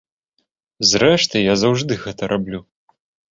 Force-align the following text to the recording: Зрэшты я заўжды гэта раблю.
Зрэшты 0.91 1.43
я 1.43 1.53
заўжды 1.65 1.99
гэта 2.07 2.23
раблю. 2.33 2.59